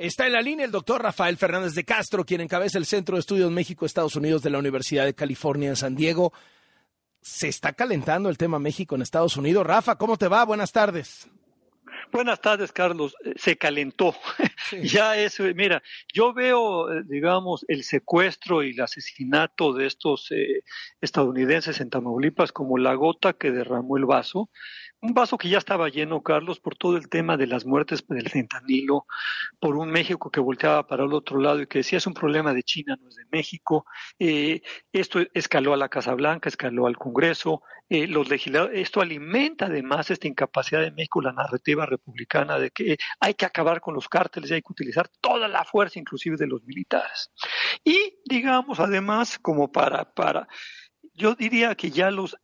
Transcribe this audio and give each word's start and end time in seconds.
Está 0.00 0.26
en 0.26 0.32
la 0.32 0.40
línea 0.40 0.64
el 0.64 0.72
doctor 0.72 1.02
Rafael 1.02 1.36
Fernández 1.36 1.74
de 1.74 1.84
Castro, 1.84 2.24
quien 2.24 2.40
encabeza 2.40 2.78
el 2.78 2.86
Centro 2.86 3.16
de 3.16 3.20
Estudios 3.20 3.50
México-Estados 3.50 4.16
Unidos 4.16 4.42
de 4.42 4.48
la 4.48 4.56
Universidad 4.56 5.04
de 5.04 5.12
California 5.12 5.68
en 5.68 5.76
San 5.76 5.94
Diego. 5.94 6.32
Se 7.20 7.48
está 7.48 7.74
calentando 7.74 8.30
el 8.30 8.38
tema 8.38 8.58
México 8.58 8.94
en 8.94 9.02
Estados 9.02 9.36
Unidos. 9.36 9.66
Rafa, 9.66 9.96
¿cómo 9.96 10.16
te 10.16 10.26
va? 10.26 10.42
Buenas 10.46 10.72
tardes. 10.72 11.28
Buenas 12.12 12.40
tardes, 12.40 12.72
Carlos. 12.72 13.14
Eh, 13.24 13.34
se 13.36 13.58
calentó. 13.58 14.14
ya 14.82 15.18
eso, 15.18 15.44
mira, 15.54 15.82
yo 16.10 16.32
veo, 16.32 16.90
eh, 16.90 17.02
digamos, 17.04 17.66
el 17.68 17.84
secuestro 17.84 18.62
y 18.62 18.70
el 18.70 18.80
asesinato 18.80 19.74
de 19.74 19.86
estos 19.86 20.32
eh, 20.32 20.64
estadounidenses 21.02 21.78
en 21.78 21.90
Tamaulipas 21.90 22.52
como 22.52 22.78
la 22.78 22.94
gota 22.94 23.34
que 23.34 23.50
derramó 23.50 23.98
el 23.98 24.06
vaso 24.06 24.48
un 25.02 25.14
vaso 25.14 25.38
que 25.38 25.48
ya 25.48 25.58
estaba 25.58 25.88
lleno, 25.88 26.22
Carlos, 26.22 26.60
por 26.60 26.76
todo 26.76 26.96
el 26.96 27.08
tema 27.08 27.36
de 27.36 27.46
las 27.46 27.64
muertes 27.64 28.06
del 28.06 28.28
fentanilo, 28.28 29.06
por 29.58 29.76
un 29.76 29.90
México 29.90 30.30
que 30.30 30.40
volteaba 30.40 30.86
para 30.86 31.04
el 31.04 31.14
otro 31.14 31.38
lado 31.38 31.62
y 31.62 31.66
que 31.66 31.78
decía 31.78 31.98
es 31.98 32.06
un 32.06 32.14
problema 32.14 32.52
de 32.52 32.62
China, 32.62 32.98
no 33.00 33.08
es 33.08 33.16
de 33.16 33.24
México. 33.30 33.86
Eh, 34.18 34.60
esto 34.92 35.20
escaló 35.32 35.72
a 35.72 35.78
la 35.78 35.88
Casa 35.88 36.14
Blanca, 36.14 36.48
escaló 36.48 36.86
al 36.86 36.98
Congreso. 36.98 37.62
Eh, 37.88 38.06
los 38.06 38.28
legisladores, 38.28 38.78
esto 38.80 39.00
alimenta 39.00 39.66
además 39.66 40.10
esta 40.10 40.28
incapacidad 40.28 40.82
de 40.82 40.92
México, 40.92 41.22
la 41.22 41.32
narrativa 41.32 41.86
republicana 41.86 42.58
de 42.58 42.70
que 42.70 42.98
hay 43.18 43.34
que 43.34 43.46
acabar 43.46 43.80
con 43.80 43.94
los 43.94 44.08
cárteles 44.08 44.50
y 44.50 44.54
hay 44.54 44.62
que 44.62 44.72
utilizar 44.72 45.08
toda 45.20 45.48
la 45.48 45.64
fuerza, 45.64 45.98
inclusive 45.98 46.36
de 46.36 46.46
los 46.46 46.62
militares. 46.64 47.30
Y 47.82 48.18
digamos, 48.26 48.78
además, 48.80 49.38
como 49.38 49.72
para, 49.72 50.04
para 50.12 50.46
yo 51.14 51.34
diría 51.34 51.74
que 51.74 51.90
ya 51.90 52.10
los 52.10 52.36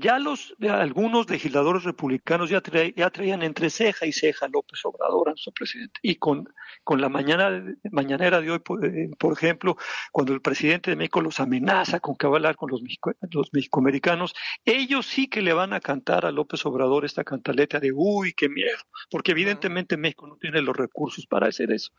ya 0.00 0.18
los 0.18 0.54
algunos 0.60 1.28
legisladores 1.28 1.84
republicanos 1.84 2.50
ya, 2.50 2.62
ya 2.96 3.10
traían 3.10 3.42
entre 3.42 3.70
ceja 3.70 4.06
y 4.06 4.12
ceja 4.12 4.46
a 4.46 4.48
López 4.48 4.80
Obrador, 4.84 5.28
a 5.28 5.32
nuestro 5.32 5.52
presidente. 5.52 6.00
Y 6.02 6.16
con, 6.16 6.48
con 6.82 7.00
la 7.00 7.08
mañana, 7.08 7.62
mañanera 7.90 8.40
de 8.40 8.50
hoy, 8.50 8.62
eh, 8.82 9.10
por, 9.18 9.32
ejemplo, 9.32 9.76
cuando 10.10 10.32
el 10.32 10.40
presidente 10.40 10.90
de 10.90 10.96
México 10.96 11.20
los 11.20 11.38
amenaza 11.40 12.00
con 12.00 12.16
que 12.16 12.26
va 12.26 12.34
a 12.34 12.36
hablar 12.36 12.56
con 12.56 12.70
los, 12.70 12.82
los 13.30 13.50
mexicoamericanos, 13.52 14.34
ellos 14.64 15.06
sí 15.06 15.28
que 15.28 15.42
le 15.42 15.52
van 15.52 15.72
a 15.72 15.80
cantar 15.80 16.24
a 16.24 16.32
López 16.32 16.64
Obrador 16.64 17.04
esta 17.04 17.22
cantaleta 17.22 17.78
de 17.78 17.92
uy, 17.92 18.32
qué 18.32 18.48
miedo, 18.48 18.78
porque 19.10 19.32
evidentemente 19.32 19.96
México 19.96 20.26
no 20.26 20.36
tiene 20.36 20.62
los 20.62 20.76
recursos 20.76 21.26
para 21.26 21.48
hacer 21.48 21.70
eso. 21.72 21.92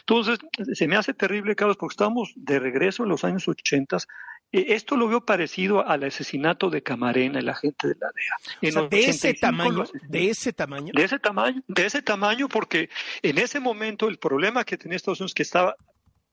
Entonces, 0.00 0.38
se 0.72 0.86
me 0.86 0.96
hace 0.96 1.12
terrible, 1.12 1.56
Carlos, 1.56 1.76
porque 1.76 1.94
estamos 1.94 2.32
de 2.36 2.58
regreso 2.58 3.02
en 3.02 3.08
los 3.08 3.24
años 3.24 3.48
80 3.48 3.88
eh, 3.96 4.00
esto 4.52 4.96
lo 4.96 5.08
veo 5.08 5.24
parecido 5.24 5.86
al 5.86 6.04
asesinato 6.04 6.70
de 6.70 6.82
Camarena, 6.82 7.38
el 7.38 7.48
agente 7.48 7.88
de 7.88 7.96
la 8.00 8.08
DEA. 8.14 8.88
de 8.88 9.04
ese 9.04 9.34
tamaño, 9.34 9.84
de 10.08 10.30
ese 10.30 10.52
tamaño. 10.52 10.92
De 10.94 11.04
ese 11.04 11.18
tamaño, 11.18 11.62
de 11.68 11.86
ese 11.86 12.02
tamaño, 12.02 12.48
porque 12.48 12.88
en 13.22 13.38
ese 13.38 13.60
momento 13.60 14.08
el 14.08 14.18
problema 14.18 14.64
que 14.64 14.78
tenía 14.78 14.96
Estados 14.96 15.20
Unidos 15.20 15.34
que 15.34 15.42
estaba 15.42 15.76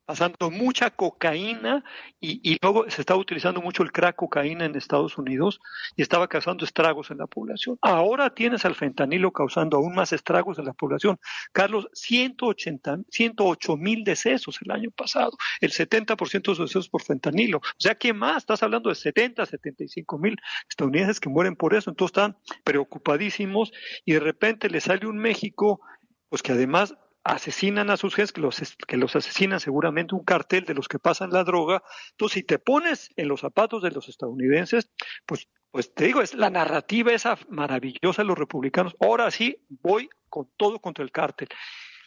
pasando 0.06 0.52
mucha 0.52 0.92
cocaína 0.92 1.84
y, 2.22 2.58
luego 2.61 2.89
se 2.89 3.02
estaba 3.02 3.20
utilizando 3.20 3.61
mucho 3.61 3.84
el 3.84 3.92
crack 3.92 4.16
cocaína 4.16 4.66
en 4.66 4.75
Estados 4.75 5.17
Unidos 5.17 5.59
y 5.95 6.02
estaba 6.02 6.28
causando 6.28 6.64
estragos 6.64 7.12
en 7.12 7.17
la 7.17 7.28
población. 7.28 7.78
Ahora 7.81 8.34
tienes 8.34 8.66
al 8.66 8.75
fentanilo 8.75 9.31
causando 9.31 9.78
aún 9.78 9.95
más 9.95 10.14
estragos 10.14 10.59
en 10.59 10.66
la 10.66 10.73
población. 10.73 11.20
Carlos, 11.52 11.89
180, 11.94 13.00
108 13.09 13.78
mil 13.78 14.03
decesos 14.03 14.59
el 14.64 14.72
año 14.72 14.92
pasado, 14.92 15.31
el 15.59 15.72
70% 15.72 16.42
de 16.42 16.50
los 16.50 16.59
decesos 16.59 16.90
por 16.90 17.02
fentanilo. 17.02 17.58
O 17.58 17.80
sea, 17.80 17.95
¿qué 17.95 18.14
más? 18.14 18.38
Estás 18.38 18.64
hablando 18.64 18.90
de 18.90 18.95
70, 18.95 19.45
75 19.45 20.17
mil 20.17 20.38
estadounidenses 20.69 21.19
que 21.19 21.30
mueren 21.30 21.56
por 21.56 21.73
eso. 21.73 21.90
Entonces 21.90 22.17
están 22.17 22.38
preocupadísimos 22.64 23.72
y 24.06 24.14
de 24.14 24.19
repente 24.19 24.69
le 24.69 24.81
sale 24.81 25.08
un 25.08 25.17
México 25.17 25.81
pues 26.30 26.42
que 26.42 26.52
además 26.52 26.95
asesinan 27.26 27.90
a 27.90 27.98
sus 27.98 28.14
jefes, 28.16 28.31
que 28.31 28.40
los, 28.40 28.62
que 28.88 28.98
los 28.98 29.16
asesinan 29.16 29.59
seguramente 29.59 30.14
un 30.14 30.23
cartel 30.23 30.64
de 30.64 30.76
los 30.76 30.88
que 30.88 31.00
pasan 31.00 31.31
la 31.31 31.44
droga. 31.44 31.84
Entonces, 32.12 32.36
si 32.36 32.44
te 32.44 32.59
pones 32.59 33.09
en 33.16 33.28
los 33.28 33.42
zapatos 33.42 33.81
de 33.81 33.90
los 33.90 34.08
estadounidenses, 34.08 34.92
pues, 35.26 35.50
pues 35.72 35.94
te 35.94 36.06
digo, 36.06 36.22
es 36.22 36.36
la 36.36 36.52
narrativa 36.52 37.12
esa 37.12 37.38
maravillosa 37.50 38.22
de 38.22 38.28
los 38.28 38.38
republicanos. 38.38 38.96
Ahora 39.00 39.31
sí 39.31 39.58
voy 39.69 40.08
con 40.30 40.50
todo 40.56 40.80
contra 40.80 41.03
el 41.03 41.12
cártel. 41.12 41.50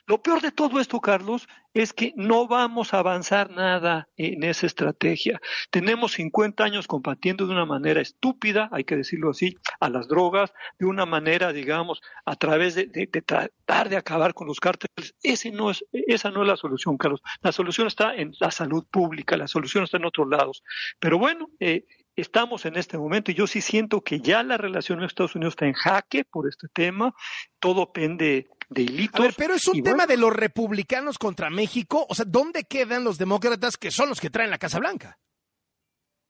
Lo 0.08 0.22
peor 0.22 0.40
de 0.40 0.52
todo 0.52 0.80
esto, 0.80 1.02
Carlos, 1.02 1.46
es 1.74 1.92
que 1.92 2.14
no 2.16 2.48
vamos 2.48 2.94
a 2.94 3.00
avanzar 3.00 3.50
nada 3.50 4.08
en 4.16 4.42
esa 4.42 4.64
estrategia. 4.64 5.38
Tenemos 5.70 6.12
50 6.12 6.64
años 6.64 6.86
combatiendo 6.86 7.46
de 7.46 7.52
una 7.52 7.66
manera 7.66 8.00
estúpida, 8.00 8.70
hay 8.72 8.84
que 8.84 8.96
decirlo 8.96 9.28
así, 9.28 9.58
a 9.80 9.90
las 9.90 10.08
drogas, 10.08 10.54
de 10.78 10.86
una 10.86 11.04
manera, 11.04 11.52
digamos, 11.52 12.00
a 12.24 12.36
través 12.36 12.74
de, 12.74 12.86
tratar 13.06 13.90
de 13.90 13.98
acabar 13.98 14.32
con 14.32 14.46
los 14.46 14.60
cárteles. 14.60 15.14
Ese 15.22 15.50
no 15.50 15.70
es, 15.70 15.84
esa 15.92 16.30
no 16.30 16.40
es 16.40 16.48
la 16.48 16.56
solución, 16.56 16.96
Carlos. 16.96 17.20
La 17.42 17.52
solución 17.52 17.86
está 17.86 18.14
en 18.14 18.32
la 18.40 18.50
salud 18.50 18.86
pública, 18.90 19.36
la 19.36 19.46
solución 19.46 19.84
está 19.84 19.98
en 19.98 20.06
otros 20.06 20.26
lados. 20.26 20.62
Pero 20.98 21.18
bueno, 21.18 21.50
eh, 21.60 21.84
estamos 22.16 22.64
en 22.64 22.76
este 22.76 22.96
momento 22.96 23.30
y 23.30 23.34
yo 23.34 23.46
sí 23.46 23.60
siento 23.60 24.00
que 24.00 24.20
ya 24.20 24.42
la 24.42 24.56
relación 24.56 24.98
con 24.98 25.04
Estados 25.04 25.34
Unidos 25.34 25.52
está 25.52 25.66
en 25.66 25.74
jaque 25.74 26.24
por 26.24 26.48
este 26.48 26.68
tema. 26.68 27.14
Todo 27.60 27.92
pende 27.92 28.48
a 28.70 29.20
ver, 29.20 29.34
pero 29.36 29.54
es 29.54 29.66
un 29.66 29.82
tema 29.82 30.06
de 30.06 30.16
los 30.16 30.32
republicanos 30.32 31.18
contra 31.18 31.48
México. 31.48 32.06
O 32.08 32.14
sea, 32.14 32.26
¿dónde 32.26 32.64
quedan 32.64 33.04
los 33.04 33.16
demócratas 33.16 33.76
que 33.76 33.90
son 33.90 34.08
los 34.08 34.20
que 34.20 34.30
traen 34.30 34.50
la 34.50 34.58
Casa 34.58 34.78
Blanca? 34.78 35.18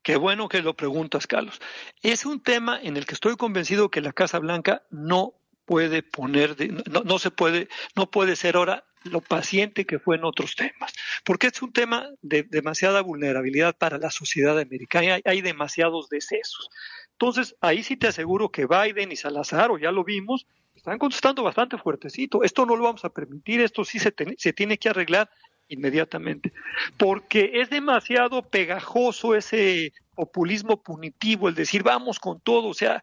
Qué 0.03 0.17
bueno 0.17 0.49
que 0.49 0.63
lo 0.63 0.75
preguntas, 0.75 1.27
Carlos. 1.27 1.61
Es 2.03 2.25
un 2.25 2.41
tema 2.41 2.81
en 2.81 2.97
el 2.97 3.07
que 3.07 3.15
estoy 3.15 3.37
convencido 3.37 3.91
que 3.91 4.01
la 4.01 4.13
Casa 4.13 4.39
Blanca 4.39 4.83
no 4.91 5.35
puede 5.65 6.03
poner, 6.03 6.57
no, 7.05 7.19
se 7.19 7.31
puede, 7.31 7.69
no 7.95 8.11
puede 8.11 8.37
ser 8.37 8.57
ahora 8.57 8.85
lo 9.05 9.21
paciente 9.21 9.85
que 9.85 9.99
fue 9.99 10.17
en 10.17 10.25
otros 10.25 10.57
temas, 10.57 10.95
porque 11.25 11.49
es 11.49 11.61
un 11.61 11.73
tema 11.73 12.09
de 12.23 12.43
demasiada 12.43 13.03
vulnerabilidad 13.03 13.77
para 13.77 13.99
la 13.99 14.11
sociedad 14.11 14.59
americana, 14.59 15.15
hay, 15.15 15.23
hay 15.25 15.41
demasiados 15.43 16.09
decesos. 16.09 16.71
Entonces, 17.13 17.55
ahí 17.61 17.83
sí 17.83 17.97
te 17.97 18.09
aseguro 18.09 18.51
que 18.51 18.67
Biden 18.67 19.13
y 19.13 19.17
Salazar, 19.17 19.71
o 19.71 19.79
ya 19.79 19.93
lo 19.93 20.05
vimos, 20.05 20.47
están 20.79 20.99
contestando 20.99 21.43
bastante 21.43 21.77
fuertecito. 21.77 22.43
Esto 22.43 22.65
no 22.65 22.77
lo 22.77 22.85
vamos 22.85 23.05
a 23.05 23.11
permitir, 23.11 23.61
esto 23.61 23.85
sí 23.85 23.99
se, 23.99 24.15
se 24.37 24.53
tiene 24.53 24.79
que 24.79 24.89
arreglar 24.89 25.31
inmediatamente, 25.69 26.53
porque 26.97 27.51
es 27.55 27.69
demasiado 27.69 28.49
pegajoso 28.49 29.35
ese 29.35 29.93
populismo 30.15 30.83
punitivo, 30.83 31.49
el 31.49 31.55
decir 31.55 31.83
vamos 31.83 32.19
con 32.19 32.41
todo, 32.41 32.69
o 32.69 32.75
sea, 32.75 33.03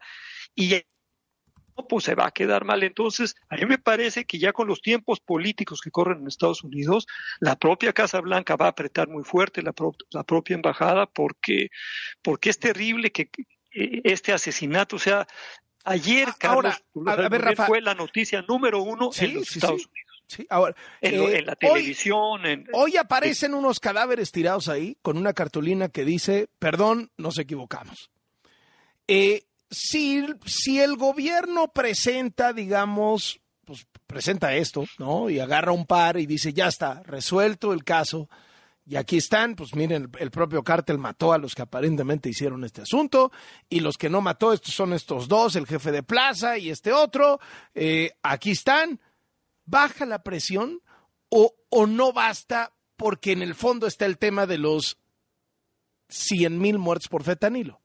y 0.54 0.82
pues 1.88 2.04
se 2.04 2.14
va 2.14 2.26
a 2.26 2.30
quedar 2.32 2.64
mal. 2.64 2.82
Entonces, 2.82 3.36
a 3.48 3.56
mí 3.56 3.66
me 3.66 3.78
parece 3.78 4.24
que 4.24 4.38
ya 4.38 4.52
con 4.52 4.66
los 4.66 4.80
tiempos 4.80 5.20
políticos 5.20 5.80
que 5.80 5.90
corren 5.90 6.20
en 6.20 6.26
Estados 6.26 6.64
Unidos, 6.64 7.06
la 7.38 7.54
propia 7.56 7.92
Casa 7.92 8.20
Blanca 8.20 8.56
va 8.56 8.66
a 8.66 8.70
apretar 8.70 9.08
muy 9.08 9.22
fuerte, 9.22 9.62
la, 9.62 9.74
la 10.10 10.24
propia 10.24 10.54
embajada, 10.54 11.06
porque, 11.06 11.68
porque 12.22 12.50
es 12.50 12.58
terrible 12.58 13.12
que 13.12 13.30
este 13.70 14.32
asesinato, 14.32 14.98
sea, 14.98 15.26
Ayer, 15.86 16.28
Carlos, 16.36 16.74
fue 17.66 17.80
la 17.80 17.94
noticia 17.94 18.42
número 18.42 18.82
uno 18.82 19.10
en 19.18 19.34
los 19.34 19.54
Estados 19.54 19.86
Unidos. 19.86 20.06
Sí, 20.26 20.44
ahora, 20.50 20.74
en, 21.00 21.46
la 21.46 21.52
eh, 21.52 21.56
televisión. 21.56 22.40
Hoy, 22.72 22.96
aparecen 22.96 23.54
unos 23.54 23.78
cadáveres 23.78 24.32
tirados 24.32 24.68
ahí 24.68 24.98
con 25.00 25.16
una 25.16 25.32
cartulina 25.32 25.88
que 25.88 26.04
dice, 26.04 26.48
perdón, 26.58 27.12
nos 27.16 27.38
equivocamos. 27.38 28.10
Eh, 29.06 29.44
si, 29.70 30.26
si 30.44 30.80
el 30.80 30.96
gobierno 30.96 31.68
presenta, 31.68 32.52
digamos, 32.52 33.40
pues 33.64 33.86
presenta 34.08 34.56
esto, 34.56 34.84
¿no? 34.98 35.30
Y 35.30 35.38
agarra 35.38 35.70
un 35.70 35.86
par 35.86 36.18
y 36.18 36.26
dice, 36.26 36.52
ya 36.52 36.66
está, 36.66 37.04
resuelto 37.04 37.72
el 37.72 37.84
caso, 37.84 38.28
y 38.88 38.94
aquí 38.94 39.16
están, 39.16 39.56
pues 39.56 39.74
miren, 39.74 40.10
el 40.20 40.30
propio 40.30 40.62
cártel 40.62 40.98
mató 40.98 41.32
a 41.32 41.38
los 41.38 41.56
que 41.56 41.62
aparentemente 41.62 42.28
hicieron 42.28 42.62
este 42.62 42.82
asunto, 42.82 43.32
y 43.68 43.80
los 43.80 43.96
que 43.96 44.08
no 44.08 44.20
mató 44.20 44.52
estos 44.52 44.74
son 44.74 44.92
estos 44.92 45.26
dos, 45.26 45.56
el 45.56 45.66
jefe 45.66 45.90
de 45.90 46.04
plaza 46.04 46.56
y 46.56 46.70
este 46.70 46.92
otro. 46.92 47.40
Eh, 47.74 48.12
aquí 48.22 48.52
están. 48.52 49.00
¿Baja 49.64 50.06
la 50.06 50.22
presión 50.22 50.80
o, 51.28 51.52
o 51.70 51.86
no 51.88 52.12
basta 52.12 52.72
porque 52.96 53.32
en 53.32 53.42
el 53.42 53.56
fondo 53.56 53.88
está 53.88 54.06
el 54.06 54.18
tema 54.18 54.46
de 54.46 54.58
los 54.58 54.98
100 56.08 56.56
mil 56.60 56.78
muertos 56.78 57.08
por 57.08 57.24
fetanilo? 57.24 57.80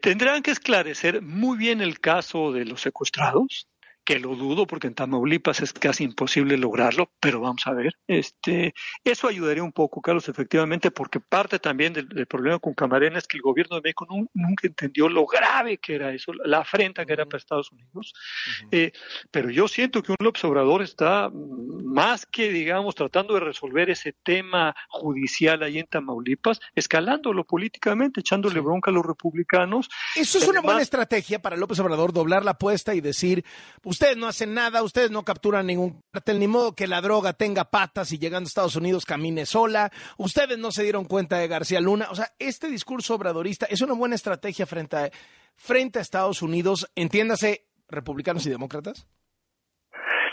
tendrán 0.00 0.42
que 0.42 0.50
esclarecer 0.50 1.22
muy 1.22 1.56
bien 1.56 1.80
el 1.80 2.00
caso 2.00 2.50
de 2.50 2.64
los 2.64 2.80
secuestrados, 2.80 3.68
que 4.04 4.18
lo 4.18 4.34
dudo 4.34 4.66
porque 4.66 4.88
en 4.88 4.94
Tamaulipas 4.94 5.60
es 5.60 5.72
casi 5.72 6.04
imposible 6.04 6.56
lograrlo, 6.56 7.10
pero 7.20 7.40
vamos 7.40 7.66
a 7.66 7.72
ver. 7.72 7.96
Este, 8.06 8.74
eso 9.04 9.28
ayudaría 9.28 9.62
un 9.62 9.72
poco, 9.72 10.00
Carlos, 10.00 10.28
efectivamente, 10.28 10.90
porque 10.90 11.20
parte 11.20 11.58
también 11.58 11.92
del, 11.92 12.26
problema 12.26 12.58
con 12.58 12.74
Camarena 12.74 13.18
es 13.18 13.26
que 13.26 13.36
el 13.36 13.42
gobierno 13.42 13.76
de 13.76 13.82
México 13.82 14.06
nunca 14.34 14.66
entendió 14.66 15.08
lo 15.08 15.26
grave 15.26 15.78
que 15.78 15.94
era 15.94 16.12
eso, 16.12 16.32
la 16.32 16.58
afrenta 16.58 17.04
que 17.04 17.12
era 17.12 17.26
para 17.26 17.38
Estados 17.38 17.70
Unidos. 17.70 18.12
Eh, 18.70 18.92
pero 19.30 19.50
yo 19.50 19.68
siento 19.68 20.02
que 20.02 20.12
un 20.12 20.16
López 20.20 20.44
Obrador 20.44 20.82
está 20.82 21.30
más 21.32 22.26
que, 22.26 22.50
digamos, 22.50 22.94
tratando 22.94 23.34
de 23.34 23.40
resolver 23.40 23.90
ese 23.90 24.12
tema 24.12 24.74
judicial 24.88 25.62
ahí 25.62 25.78
en 25.78 25.86
Tamaulipas, 25.86 26.60
escalándolo 26.74 27.44
políticamente, 27.44 28.20
echándole 28.20 28.60
bronca 28.60 28.90
a 28.90 28.94
los 28.94 29.04
republicanos. 29.04 29.88
Eso 30.16 30.38
es 30.38 30.48
una 30.48 30.60
buena 30.60 30.82
estrategia 30.82 31.40
para 31.40 31.56
López 31.56 31.78
Obrador, 31.78 32.12
doblar 32.12 32.44
la 32.44 32.52
apuesta 32.52 32.94
y 32.94 33.00
decir, 33.00 33.44
ustedes 34.02 34.18
no 34.18 34.26
hacen 34.26 34.52
nada, 34.52 34.82
ustedes 34.82 35.12
no 35.12 35.24
capturan 35.24 35.64
ningún 35.64 36.02
cartel, 36.10 36.40
ni 36.40 36.48
modo 36.48 36.74
que 36.74 36.88
la 36.88 37.00
droga 37.00 37.34
tenga 37.34 37.70
patas 37.70 38.10
y 38.10 38.18
llegando 38.18 38.48
a 38.48 38.50
Estados 38.50 38.74
Unidos 38.74 39.04
camine 39.04 39.46
sola, 39.46 39.92
ustedes 40.16 40.58
no 40.58 40.72
se 40.72 40.82
dieron 40.82 41.04
cuenta 41.04 41.38
de 41.38 41.46
García 41.46 41.80
Luna. 41.80 42.08
O 42.10 42.16
sea, 42.16 42.32
este 42.40 42.66
discurso 42.66 43.14
obradorista 43.14 43.66
es 43.66 43.80
una 43.80 43.94
buena 43.94 44.16
estrategia 44.16 44.66
frente 44.66 44.96
a, 44.96 45.10
frente 45.54 46.00
a 46.00 46.02
Estados 46.02 46.42
Unidos, 46.42 46.90
entiéndase, 46.96 47.68
republicanos 47.86 48.44
y 48.44 48.50
demócratas. 48.50 49.06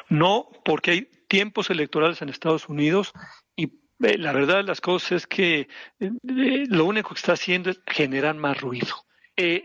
No, 0.10 0.50
porque 0.66 0.90
hay 0.90 1.02
tiempos 1.28 1.70
electorales 1.70 2.24
en 2.24 2.30
Estados 2.30 2.70
Unidos 2.70 3.14
y 3.56 3.66
eh, 4.04 4.18
la 4.18 4.34
verdad 4.34 4.58
de 4.58 4.64
las 4.64 4.82
cosas 4.82 5.12
es 5.12 5.28
que 5.28 5.68
eh, 6.00 6.10
lo 6.24 6.86
único 6.86 7.10
que 7.10 7.20
está 7.20 7.34
haciendo 7.34 7.70
es 7.70 7.80
generar 7.86 8.34
más 8.34 8.60
ruido. 8.60 8.96
Eh, 9.42 9.64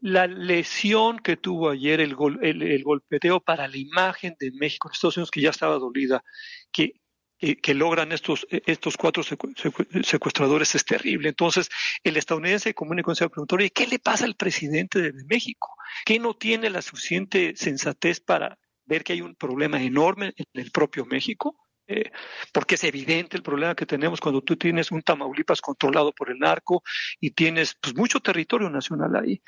la 0.00 0.26
lesión 0.26 1.20
que 1.20 1.36
tuvo 1.36 1.70
ayer 1.70 2.00
el, 2.00 2.16
el, 2.42 2.82
golpeteo 2.82 3.38
para 3.38 3.68
la 3.68 3.76
imagen 3.76 4.34
de 4.40 4.50
México 4.50 4.88
en 4.88 4.94
Estados 4.94 5.16
Unidos, 5.16 5.30
que 5.30 5.40
ya 5.40 5.50
estaba 5.50 5.78
dolida, 5.78 6.24
que, 6.72 6.94
que 7.38 7.74
logran 7.74 8.10
estos, 8.10 8.44
estos 8.50 8.96
cuatro 8.96 9.22
secuestradores 9.22 10.74
es 10.74 10.84
terrible. 10.84 11.28
Entonces, 11.28 11.68
el 12.02 12.16
estadounidense 12.16 12.74
común 12.74 12.98
y 12.98 13.14
se 13.14 13.28
preguntó, 13.28 13.56
¿qué 13.72 13.86
le 13.86 14.00
pasa 14.00 14.24
al 14.24 14.34
presidente 14.34 15.00
de 15.00 15.12
México? 15.28 15.68
¿Qué 16.04 16.18
no 16.18 16.34
tiene 16.34 16.68
la 16.68 16.82
suficiente 16.82 17.54
sensatez 17.54 18.18
para 18.18 18.58
ver 18.86 19.04
que 19.04 19.12
hay 19.12 19.20
un 19.20 19.36
problema 19.36 19.80
enorme 19.80 20.34
en 20.36 20.46
el 20.54 20.72
propio 20.72 21.06
México, 21.06 21.56
eh, 21.92 22.10
porque 22.52 22.76
es 22.76 22.84
evidente 22.84 23.36
el 23.36 23.42
problema 23.42 23.74
que 23.74 23.84
tenemos 23.84 24.20
cuando 24.20 24.40
tú 24.40 24.56
tienes 24.56 24.90
un 24.90 25.02
Tamaulipas 25.02 25.60
controlado 25.60 26.12
por 26.12 26.30
el 26.30 26.38
narco 26.38 26.82
y 27.20 27.32
tienes 27.32 27.76
pues, 27.80 27.94
mucho 27.94 28.20
territorio 28.20 28.70
nacional 28.70 29.14
ahí. 29.16 29.42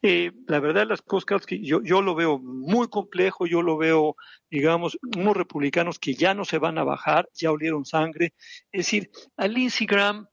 Eh, 0.00 0.32
la 0.46 0.60
verdad, 0.60 0.86
las 0.88 1.02
cosas 1.02 1.44
que 1.44 1.62
yo, 1.62 1.82
yo 1.82 2.00
lo 2.00 2.14
veo 2.14 2.38
muy 2.38 2.88
complejo, 2.88 3.46
yo 3.46 3.60
lo 3.60 3.76
veo, 3.76 4.16
digamos, 4.50 4.98
unos 5.16 5.36
republicanos 5.36 5.98
que 5.98 6.14
ya 6.14 6.32
no 6.32 6.46
se 6.46 6.58
van 6.58 6.78
a 6.78 6.84
bajar, 6.84 7.28
ya 7.34 7.50
olieron 7.50 7.84
sangre. 7.84 8.32
Es 8.72 8.86
decir, 8.86 9.10
a 9.36 9.46
Lindsey 9.46 9.86
Graham 9.86 10.26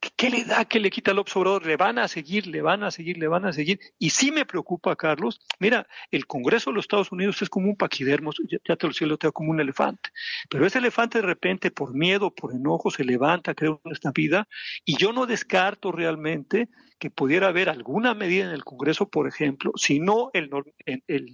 ¿Qué 0.00 0.30
le 0.30 0.44
da? 0.44 0.64
¿Qué 0.64 0.80
le 0.80 0.90
quita 0.90 1.10
al 1.10 1.18
Obrador? 1.18 1.66
Le 1.66 1.76
van 1.76 1.98
a 1.98 2.08
seguir, 2.08 2.46
le 2.46 2.62
van 2.62 2.82
a 2.82 2.90
seguir, 2.90 3.18
le 3.18 3.28
van 3.28 3.44
a 3.44 3.52
seguir. 3.52 3.78
Y 3.98 4.10
sí 4.10 4.30
me 4.32 4.46
preocupa, 4.46 4.96
Carlos. 4.96 5.40
Mira, 5.58 5.86
el 6.10 6.26
Congreso 6.26 6.70
de 6.70 6.76
los 6.76 6.84
Estados 6.84 7.12
Unidos 7.12 7.42
es 7.42 7.50
como 7.50 7.68
un 7.68 7.76
paquidermo, 7.76 8.30
ya, 8.66 8.76
te 8.76 8.86
lo 8.86 8.94
cielo, 8.94 9.18
te 9.18 9.30
como 9.30 9.50
un 9.50 9.60
elefante. 9.60 10.10
Pero 10.48 10.66
ese 10.66 10.78
elefante 10.78 11.18
de 11.18 11.26
repente, 11.26 11.70
por 11.70 11.94
miedo, 11.94 12.34
por 12.34 12.54
enojo, 12.54 12.90
se 12.90 13.04
levanta, 13.04 13.54
crea 13.54 13.78
una 13.82 14.12
vida. 14.14 14.48
Y 14.86 14.96
yo 14.96 15.12
no 15.12 15.26
descarto 15.26 15.92
realmente 15.92 16.70
que 16.98 17.10
pudiera 17.10 17.48
haber 17.48 17.68
alguna 17.68 18.14
medida 18.14 18.44
en 18.44 18.52
el 18.52 18.64
Congreso, 18.64 19.08
por 19.08 19.28
ejemplo, 19.28 19.72
si 19.76 20.00
no 20.00 20.30
el, 20.32 20.50
el 20.86 21.32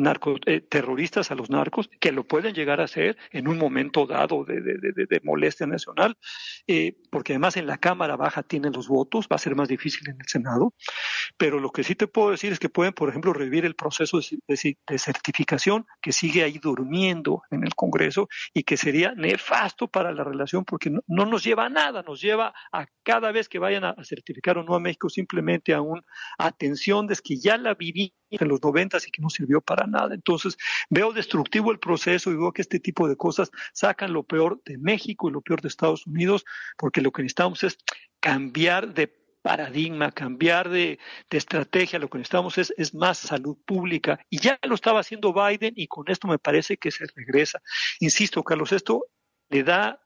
nombrarlos 0.00 0.40
eh, 0.46 0.60
terroristas 0.60 1.30
a 1.30 1.34
los 1.34 1.50
narcos, 1.50 1.90
que 2.00 2.12
lo 2.12 2.24
pueden 2.24 2.54
llegar 2.54 2.80
a 2.80 2.84
hacer 2.84 3.16
en 3.30 3.48
un 3.48 3.58
momento 3.58 4.06
dado 4.06 4.44
de, 4.44 5.20
molestia 5.22 5.66
nacional, 5.66 6.16
eh, 6.66 6.96
porque 7.10 7.34
además 7.34 7.56
en 7.56 7.66
la 7.66 7.78
Cámara 7.78 8.16
Baja 8.16 8.42
tienen 8.42 8.72
los 8.72 8.88
votos, 8.88 9.26
va 9.30 9.36
a 9.36 9.38
ser 9.38 9.54
más 9.54 9.68
difícil 9.68 10.08
en 10.08 10.16
el 10.20 10.26
Senado, 10.26 10.74
pero 11.36 11.60
lo 11.60 11.70
que 11.70 11.84
sí 11.84 11.94
te 11.94 12.06
puedo 12.06 12.30
decir 12.30 12.52
es 12.52 12.58
que 12.58 12.68
pueden, 12.68 12.92
por 12.92 13.08
ejemplo, 13.08 13.32
revivir 13.32 13.64
el 13.64 13.74
proceso 13.74 14.18
de, 14.18 14.98
certificación 14.98 15.86
que 16.00 16.12
sigue 16.12 16.42
ahí 16.42 16.58
durmiendo 16.58 17.42
en 17.50 17.64
el 17.64 17.74
Congreso 17.74 18.28
y 18.52 18.62
que 18.62 18.76
sería 18.76 19.12
nefasto 19.14 19.88
para 19.88 20.12
la 20.12 20.24
relación 20.24 20.64
porque 20.64 20.90
no, 20.90 21.02
nos 21.06 21.44
lleva 21.44 21.66
a 21.66 21.68
nada, 21.68 22.02
nos 22.02 22.20
lleva 22.20 22.52
a 22.72 22.86
cada 23.02 23.32
vez 23.32 23.48
que 23.48 23.58
vayan 23.58 23.84
a, 23.84 23.94
certificar 24.02 24.58
o 24.58 24.64
no 24.64 24.74
a 24.74 24.80
México 24.80 25.08
simplemente 25.08 25.74
a 25.74 25.80
una 25.80 26.02
atención 26.38 27.06
de 27.06 27.16
que 27.22 27.36
ya 27.36 27.56
la 27.56 27.74
viví 27.74 28.14
en 28.38 28.48
los 28.48 28.62
noventas 28.62 29.06
y 29.06 29.10
que 29.10 29.22
no 29.22 29.30
sirvió 29.30 29.60
para 29.60 29.86
nada. 29.86 30.14
Entonces, 30.14 30.56
veo 30.88 31.12
destructivo 31.12 31.72
el 31.72 31.78
proceso 31.78 32.30
y 32.30 32.36
veo 32.36 32.52
que 32.52 32.62
este 32.62 32.80
tipo 32.80 33.08
de 33.08 33.16
cosas 33.16 33.50
sacan 33.72 34.12
lo 34.12 34.22
peor 34.22 34.60
de 34.64 34.78
México 34.78 35.28
y 35.28 35.32
lo 35.32 35.40
peor 35.40 35.60
de 35.60 35.68
Estados 35.68 36.06
Unidos, 36.06 36.44
porque 36.76 37.00
lo 37.00 37.12
que 37.12 37.22
necesitamos 37.22 37.64
es 37.64 37.78
cambiar 38.20 38.94
de 38.94 39.08
paradigma, 39.42 40.12
cambiar 40.12 40.68
de, 40.68 40.98
estrategia, 41.30 41.98
lo 41.98 42.10
que 42.10 42.18
necesitamos 42.18 42.58
es, 42.58 42.74
es, 42.76 42.94
más 42.94 43.18
salud 43.18 43.56
pública. 43.64 44.20
Y 44.28 44.38
ya 44.38 44.58
lo 44.62 44.74
estaba 44.74 45.00
haciendo 45.00 45.32
Biden 45.32 45.72
y 45.76 45.86
con 45.86 46.04
esto 46.08 46.28
me 46.28 46.38
parece 46.38 46.76
que 46.76 46.90
se 46.90 47.06
regresa. 47.14 47.60
Insisto, 48.00 48.42
Carlos, 48.42 48.72
esto 48.72 49.06
le 49.48 49.64
da 49.64 50.00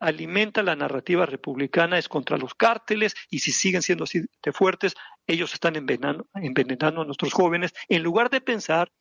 alimenta 0.00 0.62
la 0.62 0.76
narrativa 0.76 1.26
republicana 1.26 1.98
es 1.98 2.08
contra 2.08 2.36
los 2.36 2.54
cárteles 2.54 3.14
y 3.30 3.40
si 3.40 3.52
siguen 3.52 3.82
siendo 3.82 4.04
así 4.04 4.22
de 4.42 4.52
fuertes, 4.52 4.94
ellos 5.26 5.52
están 5.54 5.76
envenenando, 5.76 6.26
envenenando 6.34 7.02
a 7.02 7.04
nuestros 7.04 7.32
jóvenes 7.32 7.72
en 7.88 8.02
lugar 8.02 8.30
de 8.30 8.40
pensar 8.40 8.92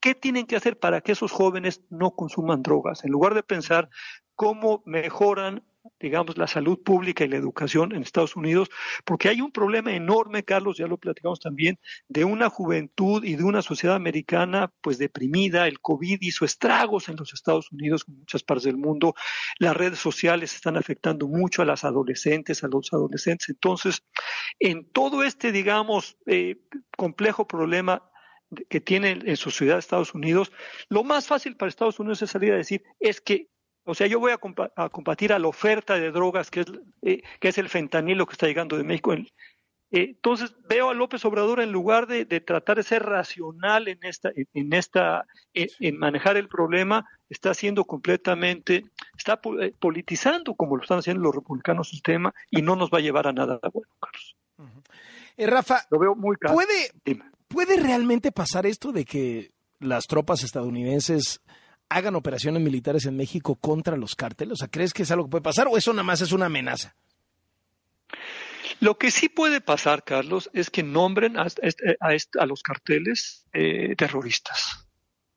qué 0.00 0.14
tienen 0.14 0.46
que 0.46 0.56
hacer 0.56 0.78
para 0.78 1.00
que 1.00 1.12
esos 1.12 1.32
jóvenes 1.32 1.82
no 1.90 2.12
consuman 2.12 2.62
drogas, 2.62 3.04
en 3.04 3.10
lugar 3.10 3.34
de 3.34 3.42
pensar 3.42 3.88
cómo 4.34 4.82
mejoran 4.86 5.64
digamos, 6.00 6.36
la 6.38 6.46
salud 6.46 6.82
pública 6.82 7.24
y 7.24 7.28
la 7.28 7.36
educación 7.36 7.94
en 7.94 8.02
Estados 8.02 8.36
Unidos, 8.36 8.68
porque 9.04 9.28
hay 9.28 9.40
un 9.40 9.52
problema 9.52 9.92
enorme, 9.92 10.44
Carlos, 10.44 10.78
ya 10.78 10.86
lo 10.86 10.98
platicamos 10.98 11.40
también, 11.40 11.78
de 12.08 12.24
una 12.24 12.50
juventud 12.50 13.24
y 13.24 13.36
de 13.36 13.44
una 13.44 13.62
sociedad 13.62 13.96
americana 13.96 14.72
pues 14.80 14.98
deprimida. 14.98 15.66
El 15.66 15.80
COVID 15.80 16.18
hizo 16.20 16.44
estragos 16.44 17.08
en 17.08 17.16
los 17.16 17.32
Estados 17.34 17.70
Unidos, 17.72 18.04
en 18.08 18.18
muchas 18.18 18.42
partes 18.42 18.64
del 18.64 18.76
mundo. 18.76 19.14
Las 19.58 19.76
redes 19.76 19.98
sociales 19.98 20.54
están 20.54 20.76
afectando 20.76 21.28
mucho 21.28 21.62
a 21.62 21.64
las 21.64 21.84
adolescentes, 21.84 22.64
a 22.64 22.68
los 22.68 22.92
adolescentes. 22.92 23.48
Entonces, 23.48 24.02
en 24.58 24.90
todo 24.90 25.22
este, 25.22 25.52
digamos, 25.52 26.16
eh, 26.26 26.56
complejo 26.96 27.46
problema 27.46 28.10
que 28.68 28.80
tiene 28.80 29.18
en 29.24 29.36
su 29.36 29.50
ciudad 29.50 29.78
Estados 29.78 30.14
Unidos, 30.14 30.52
lo 30.88 31.02
más 31.02 31.26
fácil 31.26 31.56
para 31.56 31.68
Estados 31.68 31.98
Unidos 31.98 32.22
es 32.22 32.30
salir 32.30 32.52
a 32.52 32.56
decir 32.56 32.84
es 33.00 33.20
que 33.20 33.48
o 33.86 33.94
sea, 33.94 34.08
yo 34.08 34.18
voy 34.18 34.32
a, 34.32 34.88
combatir 34.88 35.32
a 35.32 35.38
la 35.38 35.46
oferta 35.46 35.94
de 35.94 36.10
drogas 36.10 36.50
que 36.50 36.60
es, 36.60 36.66
eh, 37.02 37.22
que 37.40 37.48
es 37.48 37.58
el 37.58 37.68
fentanilo 37.68 38.26
que 38.26 38.32
está 38.32 38.46
llegando 38.48 38.76
de 38.76 38.82
México. 38.82 39.14
Eh, 39.14 39.26
entonces 39.92 40.56
veo 40.68 40.90
a 40.90 40.94
López 40.94 41.24
Obrador 41.24 41.60
en 41.60 41.70
lugar 41.70 42.08
de, 42.08 42.24
tratar 42.40 42.78
de 42.78 42.82
ser 42.82 43.04
racional 43.04 43.86
en 43.86 44.00
esta, 44.02 44.32
en 44.34 44.72
esta, 44.72 45.24
en, 45.54 45.98
manejar 45.98 46.36
el 46.36 46.48
problema, 46.48 47.08
está 47.30 47.50
haciendo 47.50 47.84
completamente, 47.84 48.84
está 49.16 49.40
eh, 49.60 49.72
politizando 49.78 50.56
como 50.56 50.76
lo 50.76 50.82
están 50.82 50.98
haciendo 50.98 51.22
los 51.22 51.36
republicanos 51.36 51.92
el 51.92 52.02
tema 52.02 52.34
y 52.50 52.62
no 52.62 52.74
nos 52.74 52.90
va 52.90 52.98
a 52.98 53.02
llevar 53.02 53.28
a 53.28 53.32
nada 53.32 53.60
bueno, 53.72 53.92
Carlos. 54.00 54.36
Rafa, 55.38 55.86
lo 55.90 55.98
veo 56.00 56.16
muy 56.16 56.36
¿puede, 56.36 56.90
¿puede 57.46 57.76
realmente 57.76 58.32
pasar 58.32 58.66
esto 58.66 58.90
de 58.90 59.04
que 59.04 59.52
las 59.78 60.06
tropas 60.06 60.42
estadounidenses 60.42 61.40
hagan 61.88 62.16
operaciones 62.16 62.62
militares 62.62 63.06
en 63.06 63.16
México 63.16 63.56
contra 63.56 63.96
los 63.96 64.14
cárteles? 64.14 64.52
O 64.52 64.56
sea, 64.56 64.68
¿crees 64.68 64.92
que 64.92 65.02
es 65.02 65.10
algo 65.10 65.24
que 65.24 65.32
puede 65.32 65.42
pasar 65.42 65.68
o 65.68 65.76
eso 65.76 65.92
nada 65.92 66.02
más 66.02 66.20
es 66.20 66.32
una 66.32 66.46
amenaza? 66.46 66.94
Lo 68.80 68.98
que 68.98 69.10
sí 69.10 69.28
puede 69.28 69.60
pasar, 69.60 70.04
Carlos, 70.04 70.50
es 70.52 70.70
que 70.70 70.82
nombren 70.82 71.38
a, 71.38 71.46
a, 72.00 72.46
los 72.46 72.62
carteles 72.62 73.46
eh, 73.52 73.94
terroristas, 73.96 74.86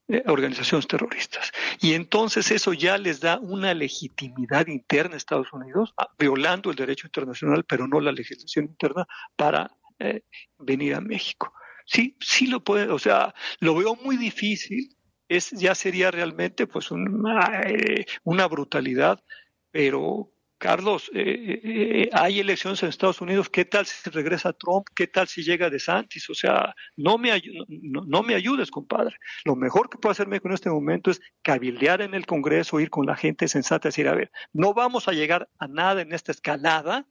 eh, 0.09 0.23
organizaciones 0.25 0.87
terroristas. 0.87 1.51
Y 1.79 1.93
entonces 1.93 2.51
eso 2.51 2.73
ya 2.73 2.97
les 2.97 3.21
da 3.21 3.39
una 3.39 3.73
legitimidad 3.73 4.67
interna 4.67 5.13
a 5.13 5.17
Estados 5.17 5.53
Unidos, 5.53 5.93
ah, 5.97 6.09
violando 6.17 6.69
el 6.69 6.75
derecho 6.75 7.07
internacional, 7.07 7.63
pero 7.63 7.87
no 7.87 8.01
la 8.01 8.11
legislación 8.11 8.65
interna, 8.65 9.07
para 9.37 9.71
eh, 9.99 10.23
venir 10.57 10.95
a 10.95 11.01
México. 11.01 11.53
Sí, 11.85 12.17
sí 12.19 12.47
lo 12.47 12.63
puede, 12.63 12.89
o 12.89 12.99
sea, 12.99 13.33
lo 13.59 13.73
veo 13.75 13.95
muy 13.95 14.17
difícil 14.17 14.95
es, 15.29 15.51
ya 15.51 15.75
sería 15.75 16.11
realmente 16.11 16.67
pues 16.67 16.91
una, 16.91 17.61
eh, 17.65 18.05
una 18.23 18.47
brutalidad, 18.47 19.23
pero 19.71 20.33
Carlos, 20.59 21.09
eh, 21.15 21.61
eh, 21.63 22.09
hay 22.11 22.41
elecciones 22.41 22.83
en 22.83 22.89
Estados 22.89 23.21
Unidos, 23.21 23.49
¿qué 23.49 23.63
tal 23.63 23.85
si 23.85 24.09
regresa 24.09 24.51
Trump? 24.51 24.87
¿Qué 24.93 25.07
tal 25.07 25.29
si 25.29 25.41
llega 25.41 25.69
DeSantis? 25.69 26.29
O 26.29 26.33
sea, 26.33 26.75
no 26.97 27.17
me, 27.17 27.41
no, 27.69 28.03
no 28.05 28.23
me 28.23 28.35
ayudes, 28.35 28.69
compadre. 28.69 29.15
Lo 29.45 29.55
mejor 29.55 29.89
que 29.89 29.97
puedo 29.97 30.11
hacer 30.11 30.27
México 30.27 30.49
en 30.49 30.55
este 30.55 30.69
momento 30.69 31.11
es 31.11 31.21
cabildear 31.43 32.01
en 32.01 32.13
el 32.13 32.25
Congreso, 32.25 32.81
ir 32.81 32.89
con 32.89 33.05
la 33.05 33.15
gente 33.15 33.47
sensata 33.47 33.87
decir, 33.87 34.09
a 34.09 34.15
ver, 34.15 34.31
no 34.51 34.73
vamos 34.73 35.07
a 35.07 35.13
llegar 35.13 35.47
a 35.59 35.69
nada 35.69 36.01
en 36.01 36.11
esta 36.11 36.33
escalada, 36.33 37.07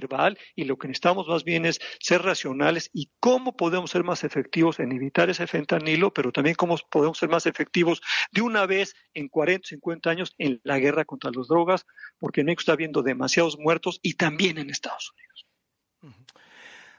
verbal 0.00 0.38
y 0.54 0.64
lo 0.64 0.76
que 0.76 0.88
necesitamos 0.88 1.26
más 1.28 1.44
bien 1.44 1.66
es 1.66 1.80
ser 2.00 2.22
racionales 2.22 2.90
y 2.92 3.10
cómo 3.20 3.56
podemos 3.56 3.90
ser 3.90 4.04
más 4.04 4.24
efectivos 4.24 4.78
en 4.80 4.92
evitar 4.92 5.30
ese 5.30 5.46
fentanilo, 5.46 6.12
pero 6.12 6.32
también 6.32 6.56
cómo 6.56 6.76
podemos 6.90 7.18
ser 7.18 7.28
más 7.28 7.46
efectivos 7.46 8.02
de 8.32 8.42
una 8.42 8.66
vez 8.66 8.94
en 9.14 9.28
40, 9.28 9.68
50 9.68 10.10
años 10.10 10.34
en 10.38 10.60
la 10.64 10.78
guerra 10.78 11.04
contra 11.04 11.30
las 11.30 11.48
drogas, 11.48 11.86
porque 12.18 12.40
en 12.40 12.46
México 12.46 12.60
está 12.60 12.72
habiendo 12.72 13.02
demasiados 13.02 13.58
muertos 13.58 13.98
y 14.02 14.14
también 14.14 14.58
en 14.58 14.70
Estados 14.70 15.12
Unidos. 15.12 15.46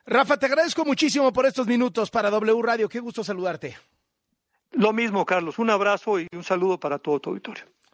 Rafa, 0.06 0.38
te 0.38 0.46
agradezco 0.46 0.86
muchísimo 0.86 1.34
por 1.34 1.46
estos 1.46 1.68
minutos 1.68 2.10
para 2.10 2.30
W 2.30 2.62
Radio. 2.62 2.88
Qué 2.88 3.00
gusto 3.00 3.24
saludarte. 3.24 3.78
Lo 4.72 4.94
mismo, 4.94 5.26
Carlos. 5.26 5.60
Un 5.60 5.70
abrazo 5.70 6.20
y 6.20 6.28
un 6.32 6.44
saludo 6.44 6.80
para 6.80 7.00
todo 7.00 7.20
tu 7.20 7.30
auditorio. 7.32 7.66